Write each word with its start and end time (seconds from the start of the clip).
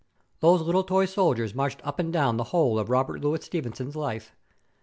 Those 0.39 0.61
little 0.63 0.83
tin 0.83 1.05
soldiers 1.05 1.53
marched 1.53 1.79
up 1.85 1.99
and 1.99 2.11
down 2.11 2.37
the 2.37 2.45
whole 2.45 2.79
of 2.79 2.89
Robert 2.89 3.21
Louis 3.21 3.45
Stevenson's 3.45 3.95
life. 3.95 4.35